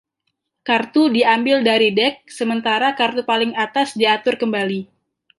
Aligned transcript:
Kartu 0.67 1.01
diambil 1.15 1.57
dari 1.69 1.89
dek, 1.99 2.15
sementara 2.37 2.89
kartu 2.99 3.21
paling 3.31 3.51
atas 3.65 3.87
diatur 3.99 4.33
kembali. 4.41 4.79